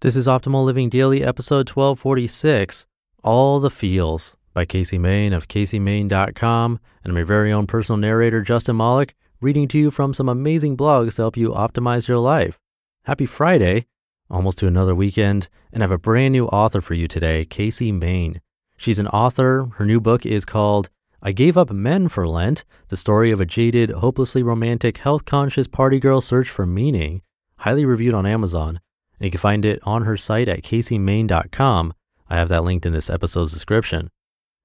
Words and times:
This 0.00 0.14
is 0.14 0.28
Optimal 0.28 0.64
Living 0.64 0.88
Daily, 0.88 1.24
episode 1.24 1.68
1246, 1.68 2.86
All 3.24 3.58
the 3.58 3.68
Feels 3.68 4.36
by 4.54 4.64
Casey 4.64 4.96
Main 4.96 5.32
of 5.32 5.48
CaseyMain.com. 5.48 6.78
And 7.02 7.16
your 7.16 7.24
very 7.24 7.52
own 7.52 7.66
personal 7.66 7.96
narrator, 7.96 8.40
Justin 8.40 8.76
Malik, 8.76 9.16
reading 9.40 9.66
to 9.66 9.76
you 9.76 9.90
from 9.90 10.14
some 10.14 10.28
amazing 10.28 10.76
blogs 10.76 11.16
to 11.16 11.22
help 11.22 11.36
you 11.36 11.48
optimize 11.48 12.06
your 12.06 12.20
life. 12.20 12.60
Happy 13.06 13.26
Friday, 13.26 13.86
almost 14.30 14.58
to 14.58 14.68
another 14.68 14.94
weekend, 14.94 15.48
and 15.72 15.82
I 15.82 15.84
have 15.84 15.90
a 15.90 15.98
brand 15.98 16.30
new 16.30 16.46
author 16.46 16.80
for 16.80 16.94
you 16.94 17.08
today, 17.08 17.44
Casey 17.44 17.90
Main. 17.90 18.40
She's 18.76 19.00
an 19.00 19.08
author. 19.08 19.68
Her 19.78 19.84
new 19.84 20.00
book 20.00 20.24
is 20.24 20.44
called 20.44 20.90
I 21.20 21.32
Gave 21.32 21.58
Up 21.58 21.72
Men 21.72 22.06
for 22.06 22.28
Lent, 22.28 22.64
the 22.86 22.96
story 22.96 23.32
of 23.32 23.40
a 23.40 23.44
jaded, 23.44 23.90
hopelessly 23.90 24.44
romantic, 24.44 24.98
health 24.98 25.24
conscious 25.24 25.66
party 25.66 25.98
girl 25.98 26.20
search 26.20 26.48
for 26.48 26.66
meaning, 26.66 27.20
highly 27.56 27.84
reviewed 27.84 28.14
on 28.14 28.26
Amazon. 28.26 28.78
And 29.18 29.26
you 29.26 29.30
can 29.30 29.40
find 29.40 29.64
it 29.64 29.80
on 29.84 30.02
her 30.02 30.16
site 30.16 30.48
at 30.48 30.62
caseymain.com. 30.62 31.94
I 32.30 32.36
have 32.36 32.48
that 32.48 32.64
linked 32.64 32.86
in 32.86 32.92
this 32.92 33.10
episode's 33.10 33.52
description. 33.52 34.10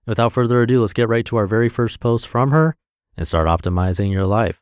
Without 0.05 0.33
further 0.33 0.61
ado, 0.61 0.81
let's 0.81 0.93
get 0.93 1.07
right 1.07 1.25
to 1.25 1.37
our 1.37 1.47
very 1.47 1.69
first 1.69 1.99
post 1.99 2.27
from 2.27 2.51
her 2.51 2.75
and 3.15 3.27
start 3.27 3.47
optimizing 3.47 4.11
your 4.11 4.25
life. 4.25 4.61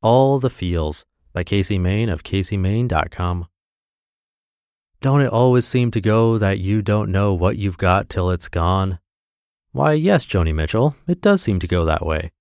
All 0.00 0.38
the 0.38 0.50
Feels 0.50 1.04
by 1.32 1.44
Casey 1.44 1.78
Main 1.78 2.08
of 2.08 2.22
caseymain.com. 2.22 3.46
Don't 5.00 5.20
it 5.20 5.32
always 5.32 5.66
seem 5.66 5.90
to 5.92 6.00
go 6.00 6.38
that 6.38 6.58
you 6.58 6.82
don't 6.82 7.12
know 7.12 7.34
what 7.34 7.56
you've 7.56 7.78
got 7.78 8.08
till 8.08 8.30
it's 8.30 8.48
gone? 8.48 8.98
Why, 9.72 9.92
yes, 9.92 10.24
Joni 10.24 10.54
Mitchell, 10.54 10.96
it 11.06 11.20
does 11.20 11.42
seem 11.42 11.60
to 11.60 11.68
go 11.68 11.84
that 11.84 12.04
way. 12.04 12.32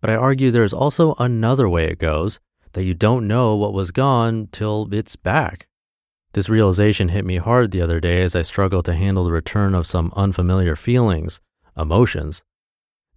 But 0.00 0.10
I 0.10 0.16
argue 0.16 0.50
there's 0.50 0.72
also 0.72 1.14
another 1.18 1.68
way 1.68 1.86
it 1.86 1.98
goes 1.98 2.40
that 2.72 2.84
you 2.84 2.94
don't 2.94 3.26
know 3.26 3.56
what 3.56 3.72
was 3.72 3.90
gone 3.90 4.48
till 4.52 4.88
it's 4.92 5.16
back. 5.16 5.66
This 6.32 6.48
realization 6.48 7.08
hit 7.08 7.24
me 7.24 7.38
hard 7.38 7.72
the 7.72 7.80
other 7.80 7.98
day 7.98 8.22
as 8.22 8.36
I 8.36 8.42
struggled 8.42 8.84
to 8.84 8.94
handle 8.94 9.24
the 9.24 9.32
return 9.32 9.74
of 9.74 9.86
some 9.86 10.12
unfamiliar 10.14 10.76
feelings, 10.76 11.40
emotions. 11.76 12.44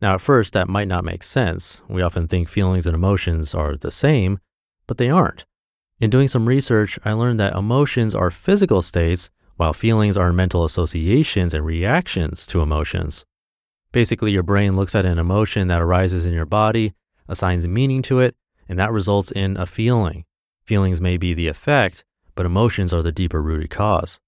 Now, 0.01 0.15
at 0.15 0.21
first, 0.21 0.53
that 0.53 0.67
might 0.67 0.87
not 0.87 1.05
make 1.05 1.23
sense. 1.23 1.83
We 1.87 2.01
often 2.01 2.27
think 2.27 2.49
feelings 2.49 2.87
and 2.87 2.95
emotions 2.95 3.53
are 3.53 3.77
the 3.77 3.91
same, 3.91 4.39
but 4.87 4.97
they 4.97 5.09
aren't. 5.09 5.45
In 5.99 6.09
doing 6.09 6.27
some 6.27 6.47
research, 6.47 6.97
I 7.05 7.13
learned 7.13 7.39
that 7.39 7.55
emotions 7.55 8.15
are 8.15 8.31
physical 8.31 8.81
states, 8.81 9.29
while 9.55 9.73
feelings 9.73 10.17
are 10.17 10.33
mental 10.33 10.63
associations 10.63 11.53
and 11.53 11.63
reactions 11.63 12.47
to 12.47 12.61
emotions. 12.61 13.23
Basically, 13.93 14.31
your 14.31 14.43
brain 14.43 14.75
looks 14.75 14.95
at 14.95 15.05
an 15.05 15.19
emotion 15.19 15.67
that 15.69 15.81
arises 15.81 16.25
in 16.25 16.33
your 16.33 16.47
body, 16.47 16.95
assigns 17.29 17.63
a 17.63 17.67
meaning 17.67 18.01
to 18.01 18.19
it, 18.19 18.35
and 18.67 18.77
that 18.79 18.91
results 18.91 19.31
in 19.31 19.55
a 19.55 19.67
feeling. 19.67 20.25
Feelings 20.65 20.99
may 20.99 21.15
be 21.15 21.33
the 21.33 21.47
effect, 21.47 22.03
but 22.33 22.45
emotions 22.45 22.91
are 22.91 23.03
the 23.03 23.11
deeper 23.11 23.41
rooted 23.41 23.69
cause. 23.69 24.19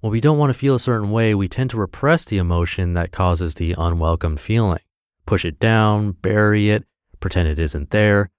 When 0.00 0.12
we 0.12 0.20
don't 0.20 0.36
want 0.36 0.52
to 0.52 0.58
feel 0.58 0.74
a 0.74 0.80
certain 0.80 1.10
way, 1.10 1.34
we 1.34 1.48
tend 1.48 1.70
to 1.70 1.78
repress 1.78 2.26
the 2.26 2.36
emotion 2.36 2.92
that 2.92 3.12
causes 3.12 3.54
the 3.54 3.74
unwelcome 3.78 4.36
feeling, 4.36 4.80
push 5.24 5.46
it 5.46 5.58
down, 5.58 6.12
bury 6.12 6.68
it, 6.68 6.84
pretend 7.18 7.48
it 7.48 7.58
isn't 7.58 7.90
there. 7.90 8.30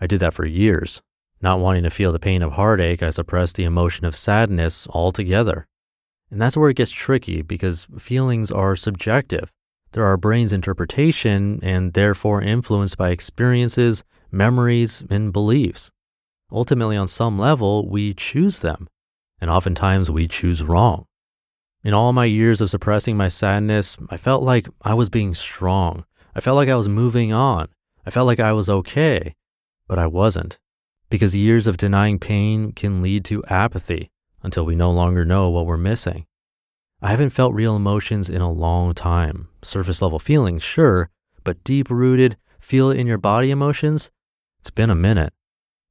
I 0.00 0.06
did 0.06 0.20
that 0.20 0.34
for 0.34 0.46
years. 0.46 1.02
Not 1.40 1.58
wanting 1.58 1.82
to 1.82 1.90
feel 1.90 2.12
the 2.12 2.20
pain 2.20 2.42
of 2.42 2.52
heartache, 2.52 3.02
I 3.02 3.10
suppressed 3.10 3.56
the 3.56 3.64
emotion 3.64 4.06
of 4.06 4.16
sadness 4.16 4.86
altogether. 4.88 5.66
And 6.30 6.40
that's 6.40 6.56
where 6.56 6.70
it 6.70 6.76
gets 6.76 6.92
tricky 6.92 7.42
because 7.42 7.88
feelings 7.98 8.52
are 8.52 8.76
subjective. 8.76 9.50
They're 9.96 10.04
our 10.04 10.18
brain's 10.18 10.52
interpretation 10.52 11.58
and 11.62 11.94
therefore 11.94 12.42
influenced 12.42 12.98
by 12.98 13.08
experiences, 13.08 14.04
memories, 14.30 15.02
and 15.08 15.32
beliefs. 15.32 15.90
Ultimately, 16.52 16.98
on 16.98 17.08
some 17.08 17.38
level, 17.38 17.88
we 17.88 18.12
choose 18.12 18.60
them, 18.60 18.90
and 19.40 19.48
oftentimes 19.48 20.10
we 20.10 20.28
choose 20.28 20.62
wrong. 20.62 21.06
In 21.82 21.94
all 21.94 22.12
my 22.12 22.26
years 22.26 22.60
of 22.60 22.68
suppressing 22.68 23.16
my 23.16 23.28
sadness, 23.28 23.96
I 24.10 24.18
felt 24.18 24.42
like 24.42 24.68
I 24.82 24.92
was 24.92 25.08
being 25.08 25.32
strong. 25.32 26.04
I 26.34 26.40
felt 26.40 26.56
like 26.56 26.68
I 26.68 26.76
was 26.76 26.90
moving 26.90 27.32
on. 27.32 27.68
I 28.04 28.10
felt 28.10 28.26
like 28.26 28.38
I 28.38 28.52
was 28.52 28.68
okay, 28.68 29.34
but 29.88 29.98
I 29.98 30.08
wasn't. 30.08 30.58
Because 31.08 31.34
years 31.34 31.66
of 31.66 31.78
denying 31.78 32.18
pain 32.18 32.72
can 32.72 33.00
lead 33.00 33.24
to 33.24 33.42
apathy 33.44 34.10
until 34.42 34.66
we 34.66 34.76
no 34.76 34.90
longer 34.90 35.24
know 35.24 35.48
what 35.48 35.64
we're 35.64 35.78
missing. 35.78 36.26
I 37.02 37.10
haven't 37.10 37.30
felt 37.30 37.52
real 37.52 37.76
emotions 37.76 38.30
in 38.30 38.40
a 38.40 38.50
long 38.50 38.94
time. 38.94 39.48
Surface 39.62 40.00
level 40.00 40.18
feelings, 40.18 40.62
sure, 40.62 41.10
but 41.44 41.62
deep 41.62 41.90
rooted, 41.90 42.38
feel 42.58 42.90
it 42.90 42.98
in 42.98 43.06
your 43.06 43.18
body 43.18 43.50
emotions? 43.50 44.10
It's 44.60 44.70
been 44.70 44.88
a 44.88 44.94
minute. 44.94 45.34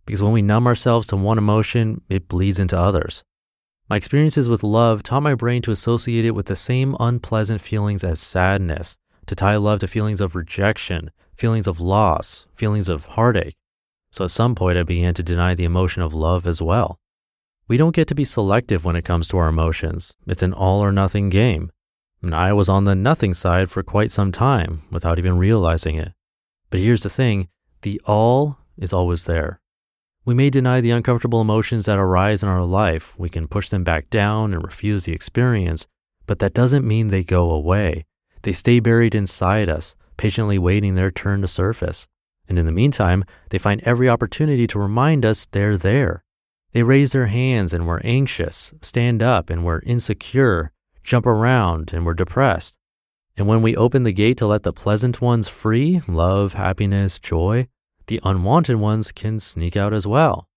Because 0.07 0.23
when 0.23 0.31
we 0.31 0.41
numb 0.41 0.65
ourselves 0.65 1.05
to 1.07 1.15
one 1.15 1.37
emotion, 1.37 2.01
it 2.09 2.27
bleeds 2.27 2.59
into 2.59 2.77
others. 2.77 3.23
My 3.87 3.97
experiences 3.97 4.49
with 4.49 4.63
love 4.63 5.03
taught 5.03 5.21
my 5.21 5.35
brain 5.35 5.61
to 5.63 5.71
associate 5.71 6.25
it 6.25 6.31
with 6.31 6.47
the 6.47 6.55
same 6.55 6.95
unpleasant 6.99 7.61
feelings 7.61 8.03
as 8.03 8.19
sadness, 8.19 8.97
to 9.27 9.35
tie 9.35 9.57
love 9.57 9.79
to 9.81 9.87
feelings 9.87 10.21
of 10.21 10.35
rejection, 10.35 11.11
feelings 11.35 11.67
of 11.67 11.79
loss, 11.79 12.47
feelings 12.55 12.89
of 12.89 13.05
heartache. 13.05 13.53
So 14.09 14.23
at 14.23 14.31
some 14.31 14.55
point, 14.55 14.79
I 14.79 14.83
began 14.83 15.13
to 15.13 15.23
deny 15.23 15.53
the 15.53 15.65
emotion 15.65 16.01
of 16.01 16.15
love 16.15 16.47
as 16.47 16.63
well. 16.63 16.97
We 17.67 17.77
don't 17.77 17.95
get 17.95 18.07
to 18.09 18.15
be 18.15 18.25
selective 18.25 18.85
when 18.85 18.95
it 18.95 19.05
comes 19.05 19.27
to 19.29 19.37
our 19.37 19.47
emotions. 19.47 20.13
It's 20.27 20.43
an 20.43 20.53
all 20.53 20.81
or 20.81 20.91
nothing 20.91 21.29
game. 21.29 21.71
And 22.21 22.35
I 22.35 22.53
was 22.53 22.69
on 22.69 22.85
the 22.85 22.93
nothing 22.93 23.33
side 23.33 23.71
for 23.71 23.81
quite 23.81 24.11
some 24.11 24.31
time 24.31 24.81
without 24.91 25.17
even 25.17 25.37
realizing 25.37 25.95
it. 25.95 26.13
But 26.69 26.79
here's 26.79 27.03
the 27.03 27.09
thing 27.09 27.49
the 27.81 28.01
all 28.05 28.57
is 28.77 28.93
always 28.93 29.23
there. 29.23 29.61
We 30.25 30.33
may 30.33 30.49
deny 30.49 30.81
the 30.81 30.91
uncomfortable 30.91 31.41
emotions 31.41 31.85
that 31.85 31.99
arise 31.99 32.43
in 32.43 32.49
our 32.49 32.63
life. 32.63 33.13
We 33.17 33.29
can 33.29 33.47
push 33.47 33.69
them 33.69 33.83
back 33.83 34.09
down 34.09 34.53
and 34.53 34.63
refuse 34.63 35.05
the 35.05 35.13
experience, 35.13 35.85
but 36.25 36.39
that 36.39 36.53
doesn't 36.53 36.87
mean 36.87 37.07
they 37.07 37.23
go 37.23 37.51
away. 37.51 38.05
They 38.41 38.51
stay 38.51 38.79
buried 38.79 39.15
inside 39.15 39.69
us, 39.69 39.95
patiently 40.17 40.57
waiting 40.57 40.95
their 40.95 41.11
turn 41.11 41.41
to 41.41 41.47
surface. 41.47 42.07
And 42.47 42.59
in 42.59 42.65
the 42.65 42.71
meantime, 42.71 43.23
they 43.49 43.57
find 43.57 43.81
every 43.81 44.09
opportunity 44.09 44.67
to 44.67 44.79
remind 44.79 45.25
us 45.25 45.45
they're 45.45 45.77
there. 45.77 46.24
They 46.75 46.83
raised 46.83 47.13
their 47.13 47.27
hands 47.27 47.73
and 47.73 47.87
we're 47.87 48.01
anxious, 48.03 48.73
stand 48.81 49.23
up 49.23 49.49
and 49.49 49.63
we're 49.63 49.79
insecure, 49.85 50.73
jump 51.05 51.25
around 51.25 51.93
and 51.93 52.05
we're 52.05 52.13
depressed. 52.13 52.75
And 53.37 53.47
when 53.47 53.61
we 53.61 53.77
open 53.77 54.03
the 54.03 54.11
gate 54.11 54.37
to 54.39 54.45
let 54.45 54.63
the 54.63 54.73
pleasant 54.73 55.21
ones 55.21 55.47
free, 55.47 56.01
love, 56.05 56.51
happiness, 56.51 57.17
joy, 57.17 57.69
the 58.07 58.19
unwanted 58.25 58.75
ones 58.75 59.13
can 59.13 59.39
sneak 59.39 59.77
out 59.77 59.93
as 59.93 60.05
well. 60.05 60.49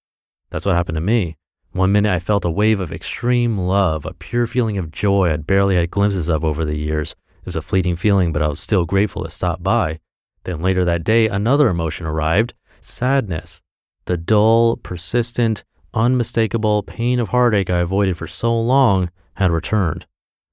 That's 0.51 0.67
what 0.67 0.75
happened 0.75 0.97
to 0.97 1.01
me. 1.01 1.37
One 1.71 1.93
minute 1.93 2.13
I 2.13 2.19
felt 2.19 2.45
a 2.45 2.51
wave 2.51 2.81
of 2.81 2.91
extreme 2.91 3.57
love, 3.57 4.05
a 4.05 4.13
pure 4.13 4.49
feeling 4.49 4.77
of 4.77 4.91
joy 4.91 5.33
I'd 5.33 5.47
barely 5.47 5.77
had 5.77 5.89
glimpses 5.89 6.29
of 6.29 6.45
over 6.45 6.65
the 6.65 6.77
years. 6.77 7.13
It 7.13 7.47
was 7.47 7.55
a 7.55 7.63
fleeting 7.63 7.95
feeling, 7.95 8.33
but 8.33 8.43
I 8.43 8.49
was 8.49 8.59
still 8.59 8.85
grateful 8.85 9.23
to 9.23 9.31
stop 9.31 9.63
by. 9.63 10.01
Then 10.43 10.63
later 10.63 10.85
that 10.85 11.05
day, 11.05 11.29
another 11.29 11.69
emotion 11.69 12.07
arrived 12.07 12.55
sadness. 12.81 13.63
The 14.07 14.17
dull, 14.17 14.79
persistent, 14.79 15.63
unmistakable 15.95 16.83
pain 16.83 17.19
of 17.19 17.29
heartache 17.29 17.71
I 17.71 17.79
avoided 17.79 18.17
for 18.17 18.27
so 18.27 18.59
long 18.59 19.11
had 19.35 19.51
returned. 19.51 20.07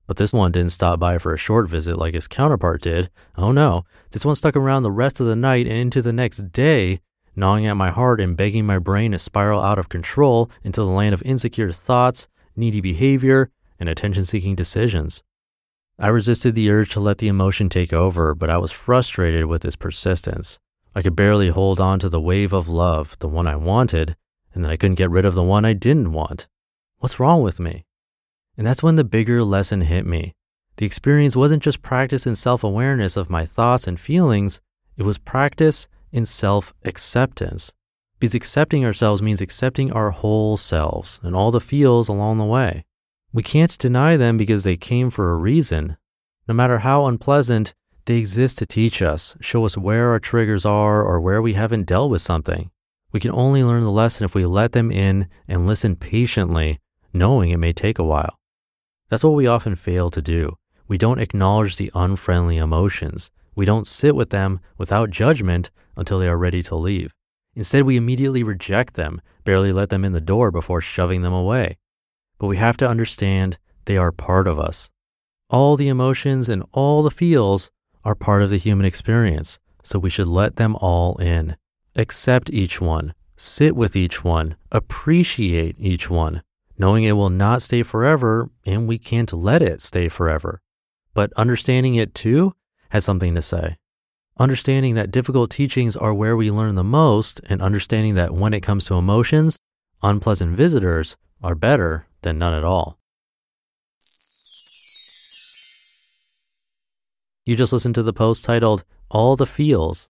But 0.07 0.17
this 0.17 0.33
one 0.33 0.51
didn't 0.51 0.71
stop 0.71 0.99
by 0.99 1.17
for 1.17 1.33
a 1.33 1.37
short 1.37 1.67
visit 1.67 1.97
like 1.97 2.13
his 2.13 2.27
counterpart 2.27 2.81
did. 2.81 3.09
Oh 3.35 3.51
no, 3.51 3.85
this 4.11 4.25
one 4.25 4.35
stuck 4.35 4.55
around 4.55 4.83
the 4.83 4.91
rest 4.91 5.19
of 5.19 5.25
the 5.25 5.35
night 5.35 5.65
and 5.65 5.77
into 5.77 6.01
the 6.01 6.13
next 6.13 6.51
day, 6.51 7.01
gnawing 7.35 7.65
at 7.65 7.77
my 7.77 7.89
heart 7.89 8.21
and 8.21 8.37
begging 8.37 8.65
my 8.65 8.77
brain 8.77 9.11
to 9.11 9.19
spiral 9.19 9.61
out 9.61 9.79
of 9.79 9.89
control 9.89 10.49
into 10.63 10.81
the 10.81 10.87
land 10.87 11.13
of 11.13 11.23
insecure 11.23 11.71
thoughts, 11.71 12.27
needy 12.55 12.81
behavior, 12.81 13.49
and 13.79 13.89
attention 13.89 14.25
seeking 14.25 14.55
decisions. 14.55 15.23
I 15.97 16.07
resisted 16.07 16.55
the 16.55 16.69
urge 16.69 16.91
to 16.91 16.99
let 16.99 17.17
the 17.17 17.27
emotion 17.27 17.69
take 17.69 17.93
over, 17.93 18.35
but 18.35 18.49
I 18.49 18.57
was 18.57 18.71
frustrated 18.71 19.45
with 19.45 19.65
its 19.65 19.75
persistence. 19.75 20.59
I 20.93 21.01
could 21.01 21.15
barely 21.15 21.49
hold 21.49 21.79
on 21.79 21.99
to 21.99 22.09
the 22.09 22.21
wave 22.21 22.53
of 22.53 22.67
love, 22.67 23.17
the 23.19 23.27
one 23.27 23.47
I 23.47 23.55
wanted, 23.55 24.15
and 24.55 24.63
then 24.63 24.71
I 24.71 24.77
couldn't 24.77 24.95
get 24.95 25.11
rid 25.11 25.25
of 25.25 25.35
the 25.35 25.43
one 25.43 25.65
I 25.65 25.73
didn't 25.73 26.13
want. 26.13 26.47
What's 26.99 27.19
wrong 27.19 27.41
with 27.43 27.59
me? 27.59 27.85
And 28.57 28.65
that's 28.65 28.81
when 28.81 28.95
the 28.95 29.03
bigger 29.03 29.43
lesson 29.43 29.81
hit 29.81 30.05
me. 30.05 30.33
The 30.77 30.85
experience 30.85 31.35
wasn't 31.35 31.63
just 31.63 31.81
practice 31.81 32.25
in 32.25 32.35
self 32.35 32.63
awareness 32.63 33.15
of 33.17 33.29
my 33.29 33.45
thoughts 33.45 33.87
and 33.87 33.99
feelings, 33.99 34.61
it 34.97 35.03
was 35.03 35.17
practice 35.17 35.87
in 36.11 36.25
self 36.25 36.73
acceptance. 36.83 37.73
Because 38.19 38.33
accepting 38.33 38.85
ourselves 38.85 39.21
means 39.21 39.41
accepting 39.41 39.91
our 39.91 40.11
whole 40.11 40.55
selves 40.57 41.19
and 41.21 41.35
all 41.35 41.51
the 41.51 41.59
feels 41.59 42.07
along 42.07 42.37
the 42.37 42.45
way. 42.45 42.85
We 43.33 43.43
can't 43.43 43.77
deny 43.77 44.15
them 44.15 44.37
because 44.37 44.63
they 44.63 44.77
came 44.77 45.09
for 45.09 45.31
a 45.31 45.37
reason. 45.37 45.97
No 46.47 46.53
matter 46.53 46.79
how 46.79 47.07
unpleasant, 47.07 47.73
they 48.05 48.15
exist 48.17 48.57
to 48.59 48.65
teach 48.65 49.01
us, 49.01 49.35
show 49.41 49.65
us 49.65 49.77
where 49.77 50.11
our 50.11 50.19
triggers 50.19 50.65
are 50.65 51.03
or 51.03 51.19
where 51.19 51.41
we 51.41 51.53
haven't 51.53 51.87
dealt 51.87 52.11
with 52.11 52.21
something. 52.21 52.71
We 53.15 53.21
can 53.21 53.31
only 53.31 53.63
learn 53.63 53.85
the 53.85 53.91
lesson 53.91 54.25
if 54.25 54.35
we 54.35 54.45
let 54.45 54.73
them 54.73 54.91
in 54.91 55.29
and 55.47 55.65
listen 55.65 55.95
patiently, 55.95 56.81
knowing 57.13 57.49
it 57.49 57.59
may 57.59 57.71
take 57.71 57.97
a 57.97 58.03
while. 58.03 58.37
That's 59.07 59.23
what 59.23 59.35
we 59.35 59.47
often 59.47 59.75
fail 59.75 60.11
to 60.11 60.21
do. 60.21 60.57
We 60.89 60.97
don't 60.97 61.21
acknowledge 61.21 61.77
the 61.77 61.93
unfriendly 61.95 62.57
emotions. 62.57 63.31
We 63.55 63.63
don't 63.63 63.87
sit 63.87 64.17
with 64.17 64.31
them 64.31 64.59
without 64.77 65.11
judgment 65.11 65.71
until 65.95 66.19
they 66.19 66.27
are 66.27 66.37
ready 66.37 66.61
to 66.63 66.75
leave. 66.75 67.13
Instead, 67.53 67.83
we 67.83 67.95
immediately 67.95 68.43
reject 68.43 68.95
them, 68.95 69.21
barely 69.45 69.71
let 69.71 69.87
them 69.91 70.03
in 70.03 70.11
the 70.11 70.19
door 70.19 70.51
before 70.51 70.81
shoving 70.81 71.21
them 71.21 71.31
away. 71.31 71.77
But 72.37 72.47
we 72.47 72.57
have 72.57 72.75
to 72.79 72.89
understand 72.89 73.59
they 73.85 73.95
are 73.95 74.11
part 74.11 74.45
of 74.45 74.59
us. 74.59 74.89
All 75.49 75.77
the 75.77 75.87
emotions 75.87 76.49
and 76.49 76.65
all 76.73 77.01
the 77.01 77.09
feels 77.09 77.71
are 78.03 78.13
part 78.13 78.41
of 78.41 78.49
the 78.49 78.57
human 78.57 78.85
experience, 78.85 79.57
so 79.83 79.99
we 79.99 80.09
should 80.09 80.27
let 80.27 80.57
them 80.57 80.75
all 80.81 81.15
in. 81.21 81.55
Accept 81.97 82.49
each 82.49 82.81
one, 82.81 83.13
sit 83.37 83.73
with 83.73 83.95
each 83.95 84.21
one, 84.21 84.57
appreciate 84.69 85.77
each 85.79 86.09
one, 86.09 86.43
knowing 86.77 87.05
it 87.05 87.13
will 87.13 87.29
not 87.29 87.61
stay 87.61 87.83
forever 87.83 88.49
and 88.65 88.85
we 88.85 88.97
can't 88.97 89.31
let 89.31 89.61
it 89.61 89.81
stay 89.81 90.09
forever. 90.09 90.61
But 91.13 91.31
understanding 91.37 91.95
it 91.95 92.13
too 92.13 92.53
has 92.89 93.05
something 93.05 93.33
to 93.35 93.41
say. 93.41 93.77
Understanding 94.37 94.95
that 94.95 95.11
difficult 95.11 95.51
teachings 95.51 95.95
are 95.95 96.13
where 96.13 96.35
we 96.35 96.51
learn 96.51 96.75
the 96.75 96.83
most, 96.83 97.39
and 97.47 97.61
understanding 97.61 98.15
that 98.15 98.33
when 98.33 98.53
it 98.53 98.59
comes 98.59 98.83
to 98.85 98.95
emotions, 98.95 99.57
unpleasant 100.03 100.57
visitors 100.57 101.15
are 101.41 101.55
better 101.55 102.07
than 102.23 102.37
none 102.37 102.53
at 102.53 102.65
all. 102.65 102.97
You 107.45 107.55
just 107.55 107.71
listened 107.71 107.95
to 107.95 108.03
the 108.03 108.11
post 108.11 108.43
titled 108.43 108.83
All 109.09 109.37
the 109.37 109.45
Feels 109.45 110.09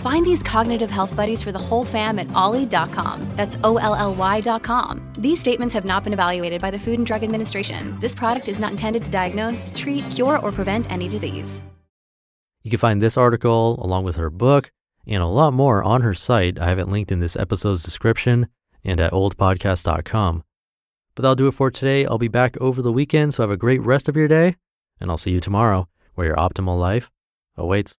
Find 0.00 0.24
these 0.24 0.42
cognitive 0.42 0.90
health 0.90 1.14
buddies 1.14 1.42
for 1.42 1.52
the 1.52 1.58
whole 1.58 1.84
fam 1.84 2.18
at 2.18 2.32
olly.com. 2.32 3.26
That's 3.36 3.58
O 3.62 3.76
L 3.76 3.94
L 3.94 4.14
Y.com. 4.14 5.12
These 5.18 5.40
statements 5.40 5.74
have 5.74 5.84
not 5.84 6.04
been 6.04 6.14
evaluated 6.14 6.62
by 6.62 6.70
the 6.70 6.78
Food 6.78 6.98
and 6.98 7.06
Drug 7.06 7.22
Administration. 7.22 7.98
This 8.00 8.14
product 8.14 8.48
is 8.48 8.58
not 8.58 8.70
intended 8.70 9.04
to 9.04 9.10
diagnose, 9.10 9.72
treat, 9.76 10.10
cure, 10.10 10.38
or 10.38 10.52
prevent 10.52 10.90
any 10.90 11.06
disease. 11.06 11.62
You 12.62 12.70
can 12.70 12.78
find 12.78 13.02
this 13.02 13.18
article 13.18 13.82
along 13.84 14.04
with 14.04 14.16
her 14.16 14.30
book 14.30 14.72
and 15.06 15.22
a 15.22 15.26
lot 15.26 15.52
more 15.52 15.82
on 15.82 16.00
her 16.00 16.14
site. 16.14 16.58
I 16.58 16.68
have 16.68 16.78
it 16.78 16.88
linked 16.88 17.12
in 17.12 17.20
this 17.20 17.36
episode's 17.36 17.82
description 17.82 18.48
and 18.82 19.00
at 19.00 19.12
oldpodcast.com. 19.12 20.44
But 21.14 21.22
that'll 21.22 21.34
do 21.34 21.48
it 21.48 21.54
for 21.54 21.70
today. 21.70 22.06
I'll 22.06 22.16
be 22.16 22.28
back 22.28 22.56
over 22.58 22.80
the 22.80 22.92
weekend, 22.92 23.34
so 23.34 23.42
have 23.42 23.50
a 23.50 23.56
great 23.56 23.82
rest 23.82 24.08
of 24.08 24.16
your 24.16 24.28
day, 24.28 24.56
and 24.98 25.10
I'll 25.10 25.18
see 25.18 25.32
you 25.32 25.40
tomorrow 25.40 25.88
where 26.14 26.28
your 26.28 26.36
optimal 26.36 26.78
life 26.78 27.10
awaits. 27.56 27.88